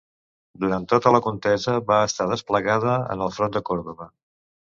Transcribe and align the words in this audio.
Durant 0.61 0.87
tota 0.93 1.11
la 1.15 1.19
contesa 1.25 1.75
va 1.91 1.99
estar 2.07 2.27
desplegada 2.31 2.97
en 3.17 3.23
el 3.27 3.35
front 3.39 3.55
de 3.59 3.65
Còrdova. 3.71 4.09